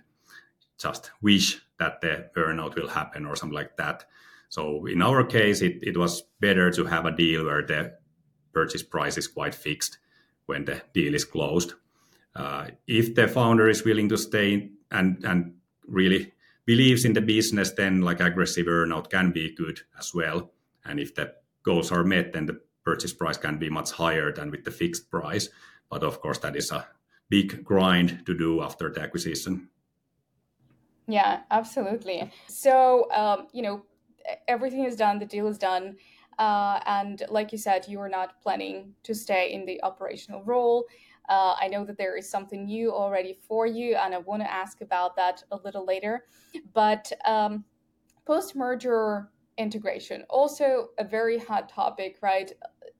[0.77, 4.05] just wish that the earnout will happen or something like that.
[4.49, 7.97] So in our case, it, it was better to have a deal where the
[8.53, 9.97] purchase price is quite fixed
[10.45, 11.73] when the deal is closed.
[12.36, 15.53] Uh, if the founder is willing to stay and and
[15.88, 16.31] really
[16.65, 20.51] believes in the business, then like aggressive earnout can be good as well.
[20.86, 21.33] And if the
[21.63, 25.09] goals are met, then the purchase price can be much higher than with the fixed
[25.09, 25.49] price.
[25.89, 26.88] But of course, that is a
[27.29, 29.69] big grind to do after the acquisition.
[31.07, 32.31] Yeah, absolutely.
[32.47, 33.83] So, um, you know,
[34.47, 35.97] everything is done, the deal is done.
[36.39, 40.85] Uh, and like you said, you are not planning to stay in the operational role.
[41.29, 44.51] Uh, I know that there is something new already for you, and I want to
[44.51, 46.25] ask about that a little later.
[46.73, 47.63] But um,
[48.25, 50.23] post merger integration.
[50.29, 52.51] Also, a very hot topic, right?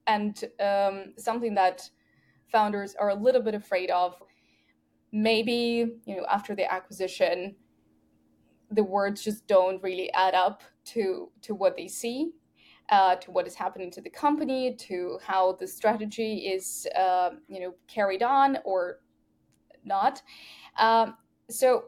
[0.08, 1.90] And um, something that
[2.52, 4.16] founders are a little bit afraid of.
[5.12, 7.56] Maybe, you know, after the acquisition,
[8.74, 12.32] the words just don't really add up to to what they see,
[12.90, 17.60] uh, to what is happening to the company, to how the strategy is, uh, you
[17.60, 19.00] know, carried on or
[19.86, 20.22] not.
[20.78, 21.16] Um,
[21.50, 21.86] so,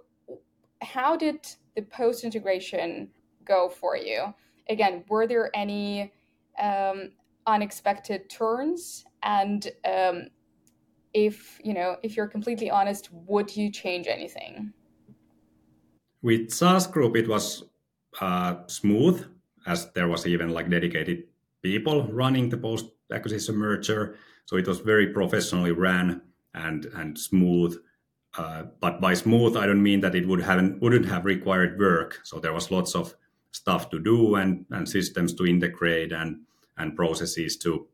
[0.81, 3.09] how did the post integration
[3.43, 4.33] go for you?
[4.69, 6.11] Again, were there any
[6.61, 7.11] um,
[7.45, 9.05] unexpected turns?
[9.23, 10.27] And um,
[11.13, 14.73] if you know, if you're completely honest, would you change anything?
[16.25, 17.65] With SaaS Group, it was
[18.19, 19.27] uh, smooth,
[19.67, 21.25] as there was even like dedicated
[21.61, 24.17] people running the post acquisition merger.
[24.47, 26.23] So it was very professionally ran
[26.55, 27.77] and and smooth.
[28.35, 32.21] Uh, but by smooth, I don't mean that it would have wouldn't have required work.
[32.23, 33.13] So there was lots of
[33.51, 36.39] stuff to do and, and systems to integrate and
[36.79, 37.87] and processes to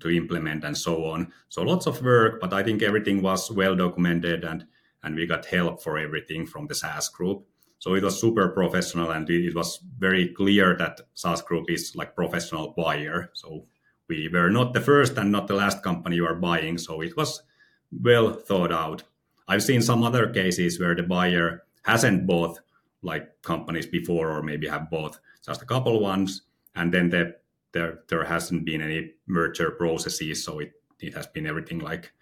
[0.00, 1.32] to implement and so on.
[1.48, 4.66] So lots of work, but I think everything was well documented and
[5.04, 7.46] and we got help for everything from the SaaS group.
[7.82, 12.14] So it was super professional and it was very clear that SaaS group is like
[12.14, 13.30] professional buyer.
[13.32, 13.66] So
[14.08, 16.78] we were not the first and not the last company you are buying.
[16.78, 17.42] So it was
[17.90, 19.02] well thought out.
[19.48, 22.60] I've seen some other cases where the buyer hasn't bought
[23.02, 26.42] like companies before or maybe have bought just a couple ones
[26.76, 27.34] and then the,
[27.72, 32.12] there there hasn't been any merger processes so it, it has been everything like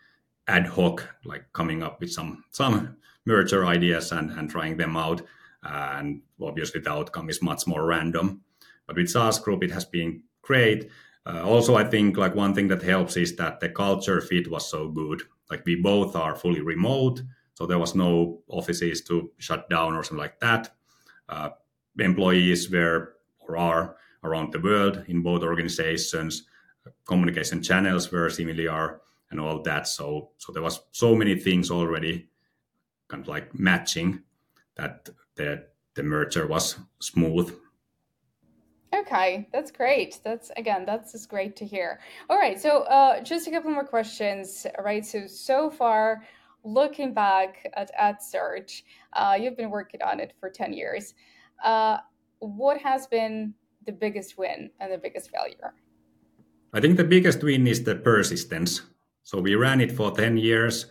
[0.48, 2.96] ad hoc like coming up with some some
[3.26, 5.20] merger ideas and, and trying them out
[5.62, 8.40] and obviously the outcome is much more random
[8.86, 10.88] but with SaaS group it has been great
[11.26, 14.70] uh, also i think like one thing that helps is that the culture fit was
[14.70, 17.20] so good like we both are fully remote
[17.60, 20.70] so there was no offices to shut down or something like that.
[21.28, 21.50] Uh,
[21.98, 26.44] employees were or are around the world in both organizations.
[27.06, 29.86] Communication channels were similar and all that.
[29.86, 32.30] So so there was so many things already
[33.08, 34.22] kind of like matching
[34.76, 35.10] that
[35.40, 37.52] the the merger was smooth.
[38.94, 40.20] Okay, that's great.
[40.24, 42.00] That's again, that's just great to hear.
[42.28, 44.66] All right, so uh, just a couple more questions.
[44.78, 46.22] Right, so so far
[46.62, 48.82] looking back at AddSearch,
[49.14, 51.14] uh, you've been working on it for 10 years.
[51.64, 51.96] Uh,
[52.40, 53.54] what has been
[53.86, 55.72] the biggest win and the biggest failure?
[56.74, 58.82] I think the biggest win is the persistence.
[59.22, 60.86] So we ran it for 10 years.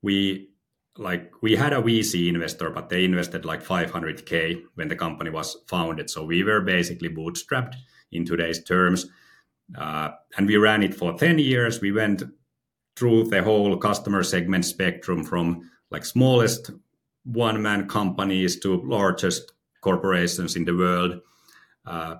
[0.00, 0.51] We
[0.98, 5.56] like we had a VC investor, but they invested like 500k when the company was
[5.66, 6.10] founded.
[6.10, 7.74] So we were basically bootstrapped
[8.10, 9.06] in today's terms,
[9.78, 11.80] uh, and we ran it for 10 years.
[11.80, 12.22] We went
[12.96, 16.70] through the whole customer segment spectrum from like smallest
[17.24, 21.20] one man companies to largest corporations in the world.
[21.86, 22.16] Uh,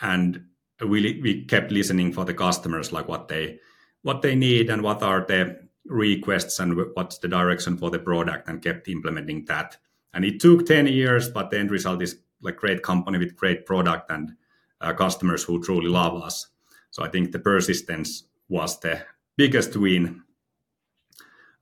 [0.00, 0.42] and
[0.80, 3.58] we, we kept listening for the customers, like what they
[4.02, 8.48] what they need and what are the requests and what's the direction for the product,
[8.48, 9.76] and kept implementing that.
[10.14, 13.66] And it took 10 years, but the end result is like great company with great
[13.66, 14.32] product and
[14.80, 16.48] uh, customers who truly love us.
[16.90, 19.02] So I think the persistence was the
[19.36, 20.22] biggest win.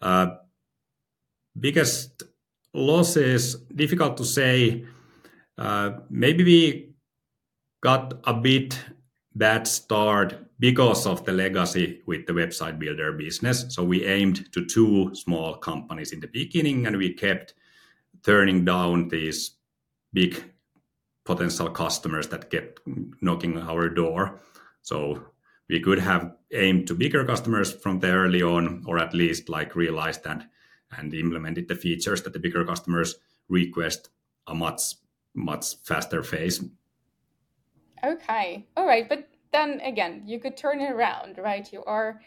[0.01, 0.37] Uh,
[1.59, 2.23] biggest
[2.73, 4.85] losses, difficult to say.
[5.57, 6.95] Uh, maybe we
[7.81, 8.79] got a bit
[9.35, 13.67] bad start because of the legacy with the website builder business.
[13.69, 17.55] So we aimed to two small companies in the beginning, and we kept
[18.23, 19.57] turning down these
[20.13, 20.43] big
[21.25, 22.81] potential customers that kept
[23.21, 24.41] knocking our door.
[24.83, 25.25] So
[25.69, 29.75] we could have aimed to bigger customers from the early on, or at least like
[29.75, 30.47] realized and
[30.97, 33.17] and implemented the features that the bigger customers
[33.49, 34.11] request
[34.47, 34.95] a much
[35.35, 36.63] much faster phase.
[38.05, 41.71] Okay, all right, but then again, you could turn it around, right?
[41.73, 42.21] You are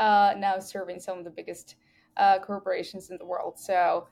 [0.00, 1.76] uh, now serving some of the biggest
[2.16, 4.08] uh, corporations in the world, so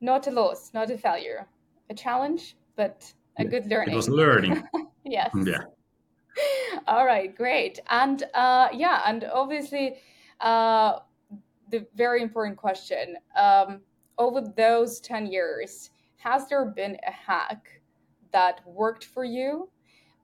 [0.00, 1.48] not a loss, not a failure,
[1.88, 3.94] a challenge, but a good learning.
[3.94, 4.62] It was learning.
[5.04, 5.30] yes.
[5.44, 5.64] Yeah.
[6.86, 7.80] All right, great.
[7.88, 9.96] And uh, yeah, and obviously,
[10.40, 11.00] uh,
[11.70, 13.80] the very important question um,
[14.18, 17.80] over those 10 years, has there been a hack
[18.32, 19.68] that worked for you?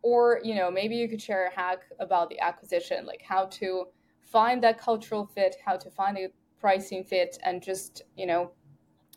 [0.03, 3.87] Or, you know, maybe you could share a hack about the acquisition, like how to
[4.21, 6.29] find that cultural fit, how to find a
[6.61, 8.53] pricing fit, and just, you know,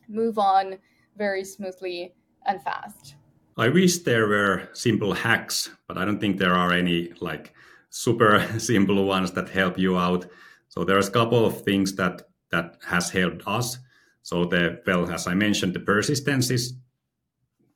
[0.08, 0.78] move on
[1.18, 2.14] very smoothly
[2.46, 3.16] and fast.
[3.58, 7.54] I wish there were simple hacks, but I don't think there are any like
[7.90, 10.26] super simple ones that help you out.
[10.70, 12.22] So there's a couple of things that
[12.52, 13.78] that has helped us.
[14.22, 16.74] So the well, as I mentioned, the persistence is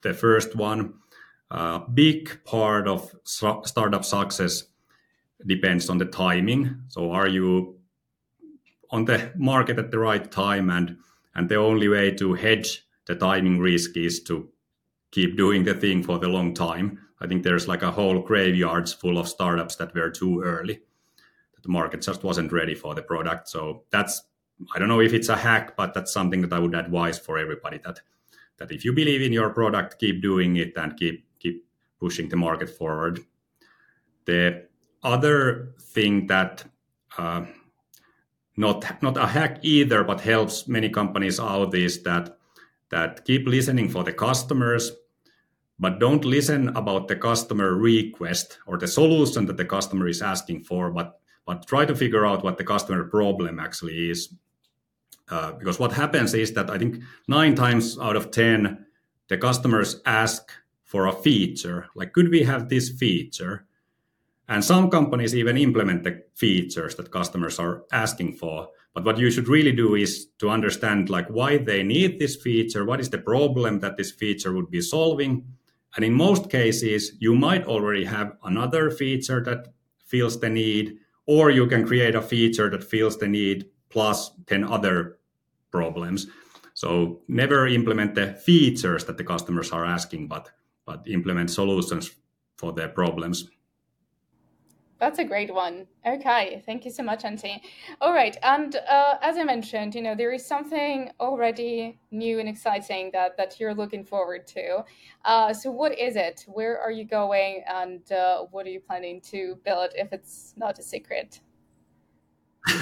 [0.02, 0.94] the first one.
[1.54, 4.64] A big part of startup success
[5.46, 6.82] depends on the timing.
[6.88, 7.78] So are you
[8.90, 10.98] on the market at the right time and
[11.36, 14.50] and the only way to hedge the timing risk is to
[15.12, 17.00] keep doing the thing for the long time.
[17.20, 20.82] I think there's like a whole graveyards full of startups that were too early.
[21.62, 23.48] The market just wasn't ready for the product.
[23.48, 24.24] So that's
[24.76, 27.38] I don't know if it's a hack, but that's something that I would advise for
[27.38, 28.00] everybody that
[28.58, 31.26] that if you believe in your product, keep doing it and keep
[32.04, 33.16] pushing the market forward.
[34.26, 34.68] The
[35.04, 36.66] other thing that
[37.18, 37.46] uh,
[38.58, 42.38] not not a hack either, but helps many companies out is that
[42.90, 44.92] that keep listening for the customers,
[45.80, 50.64] but don't listen about the customer request or the solution that the customer is asking
[50.64, 54.20] for, but but try to figure out what the customer problem actually is.
[55.30, 58.86] Uh, because what happens is that I think nine times out of ten,
[59.30, 60.52] the customers ask
[60.94, 63.66] for a feature, like could we have this feature?
[64.48, 68.68] And some companies even implement the features that customers are asking for.
[68.94, 72.86] But what you should really do is to understand like why they need this feature,
[72.86, 75.44] what is the problem that this feature would be solving.
[75.96, 79.74] And in most cases, you might already have another feature that
[80.06, 84.64] fills the need, or you can create a feature that fills the need plus 10
[84.66, 85.18] other
[85.72, 86.28] problems.
[86.76, 90.52] So never implement the features that the customers are asking, but
[90.86, 92.12] but implement solutions
[92.58, 93.50] for their problems.
[95.04, 95.86] That's a great one.
[96.08, 97.60] Okay, thank you so much, Antti.
[98.00, 102.48] All right, and uh, as I mentioned, you know there is something already new and
[102.48, 104.86] exciting that that you're looking forward to.
[105.26, 106.46] Uh, so, what is it?
[106.48, 109.90] Where are you going, and uh, what are you planning to build?
[109.94, 111.42] If it's not a secret.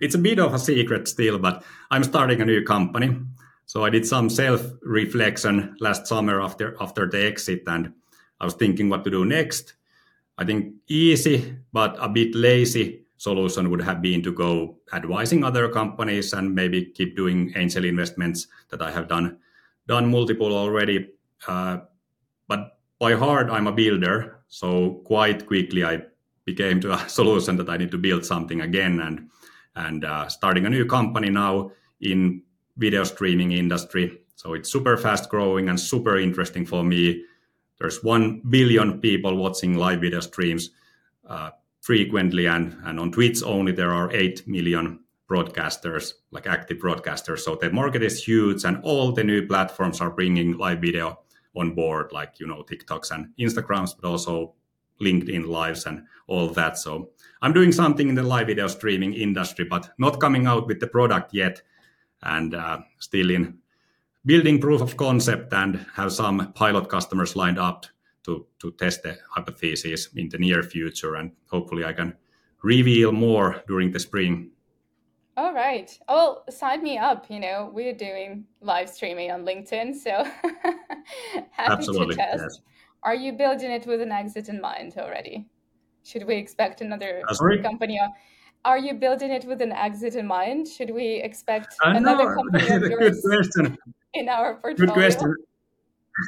[0.00, 3.16] it's a bit of a secret still, but I'm starting a new company.
[3.70, 7.92] So I did some self reflection last summer after after the exit, and
[8.40, 9.74] I was thinking what to do next
[10.40, 15.68] I think easy but a bit lazy solution would have been to go advising other
[15.68, 19.38] companies and maybe keep doing angel investments that I have done
[19.86, 21.10] done multiple already.
[21.46, 21.78] Uh,
[22.48, 26.02] but by heart, I'm a builder, so quite quickly I
[26.44, 29.28] became to a solution that I need to build something again and
[29.76, 32.42] and uh, starting a new company now in
[32.80, 34.22] video streaming industry.
[34.34, 37.24] So it's super fast growing and super interesting for me.
[37.78, 40.70] There's 1 billion people watching live video streams
[41.28, 41.50] uh,
[41.82, 47.40] frequently and, and on twitch only there are 8 million broadcasters like active broadcasters.
[47.40, 51.20] So the market is huge and all the new platforms are bringing live video
[51.54, 54.54] on board like you know tiktoks and instagrams but also
[55.02, 56.78] linkedin lives and all that.
[56.78, 57.10] So
[57.42, 60.86] i'm doing something in the live video streaming industry but not coming out with the
[60.86, 61.62] product yet
[62.22, 63.58] and uh, still in
[64.26, 67.86] building proof of concept and have some pilot customers lined up
[68.24, 71.14] to, to test the hypothesis in the near future.
[71.14, 72.14] And hopefully I can
[72.62, 74.50] reveal more during the spring.
[75.36, 75.90] All right.
[76.08, 77.26] Well, sign me up.
[77.30, 79.94] You know, we're doing live streaming on LinkedIn.
[79.94, 80.10] So
[81.50, 82.42] happy Absolutely, to test.
[82.42, 82.60] Yes.
[83.02, 85.48] Are you building it with an exit in mind already?
[86.04, 87.22] Should we expect another
[87.62, 87.98] company?
[88.64, 90.68] Are you building it with an exit in mind?
[90.68, 92.34] Should we expect uh, another no.
[92.52, 92.88] company?
[92.88, 93.78] Good question
[94.14, 94.86] in our portfolio?
[94.86, 95.34] Good question.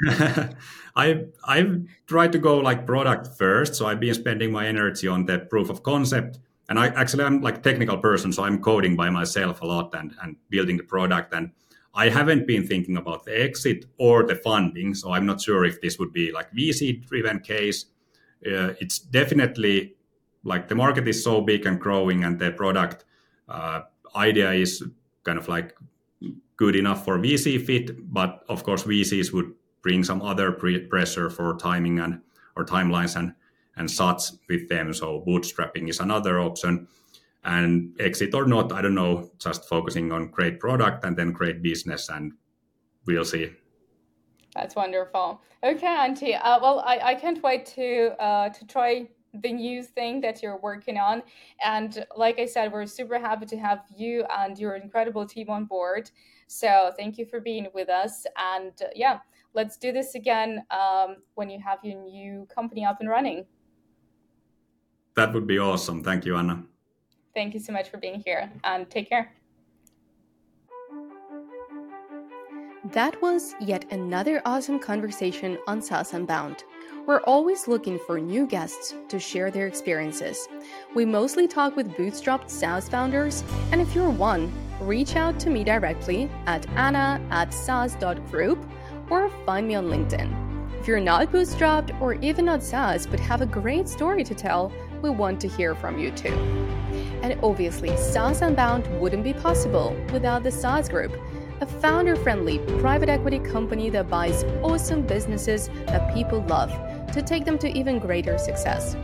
[0.96, 5.26] I I've tried to go like product first, so I've been spending my energy on
[5.26, 6.38] the proof of concept.
[6.68, 10.14] And I actually I'm like technical person, so I'm coding by myself a lot and
[10.22, 11.34] and building the product.
[11.34, 11.50] And
[11.94, 15.82] I haven't been thinking about the exit or the funding, so I'm not sure if
[15.82, 17.86] this would be like VC driven case.
[18.46, 19.94] Uh, it's definitely
[20.44, 23.04] like the market is so big and growing, and the product
[23.48, 23.82] uh,
[24.16, 24.82] idea is
[25.24, 25.76] kind of like
[26.56, 31.28] good enough for VC fit, but of course VCs would bring some other pre- pressure
[31.28, 32.20] for timing and
[32.56, 33.34] or timelines and
[33.76, 34.92] and such with them.
[34.92, 36.88] So bootstrapping is another option.
[37.44, 39.30] And exit or not, I don't know.
[39.38, 42.34] Just focusing on great product and then great business, and
[43.04, 43.50] we'll see.
[44.54, 45.40] That's wonderful.
[45.64, 46.38] Okay, Antti.
[46.40, 50.58] Uh, well, I, I can't wait to uh, to try the new thing that you're
[50.58, 51.22] working on.
[51.64, 55.64] And like I said, we're super happy to have you and your incredible team on
[55.64, 56.10] board.
[56.46, 58.26] So thank you for being with us.
[58.36, 59.20] And uh, yeah,
[59.54, 63.46] let's do this again um, when you have your new company up and running.
[65.14, 66.02] That would be awesome.
[66.02, 66.64] Thank you, Anna.
[67.34, 69.32] Thank you so much for being here and take care.
[72.92, 76.64] That was yet another awesome conversation on SaaS Unbound.
[77.04, 80.48] We're always looking for new guests to share their experiences.
[80.94, 83.42] We mostly talk with bootstrapped SaaS founders,
[83.72, 88.64] and if you're one, reach out to me directly at anna at saas.group
[89.10, 90.78] or find me on LinkedIn.
[90.78, 94.72] If you're not bootstrapped or even not SaaS but have a great story to tell,
[95.02, 96.34] we want to hear from you too.
[97.22, 101.16] And obviously, SaaS Unbound wouldn't be possible without the SaaS Group,
[101.62, 106.72] a founder friendly private equity company that buys awesome businesses that people love
[107.12, 108.96] to take them to even greater success.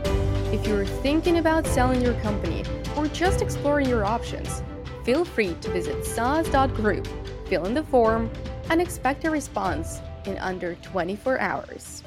[0.51, 2.65] If you're thinking about selling your company
[2.97, 4.61] or just exploring your options,
[5.05, 7.07] feel free to visit SaaS.group,
[7.47, 8.29] fill in the form,
[8.69, 12.03] and expect a response in under 24 hours.